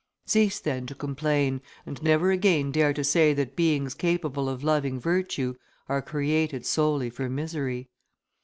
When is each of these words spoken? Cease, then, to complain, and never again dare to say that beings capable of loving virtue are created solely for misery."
Cease, 0.25 0.59
then, 0.59 0.87
to 0.87 0.95
complain, 0.95 1.61
and 1.85 2.01
never 2.01 2.31
again 2.31 2.71
dare 2.71 2.91
to 2.91 3.03
say 3.03 3.35
that 3.35 3.55
beings 3.55 3.93
capable 3.93 4.49
of 4.49 4.63
loving 4.63 4.99
virtue 4.99 5.53
are 5.87 6.01
created 6.01 6.65
solely 6.65 7.11
for 7.11 7.29
misery." 7.29 7.87